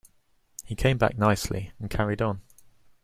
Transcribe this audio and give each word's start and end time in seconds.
He 0.65 0.73
came 0.73 0.97
back 0.97 1.15
nicely 1.15 1.73
and 1.77 1.87
carried 1.87 2.23
on. 2.23 2.41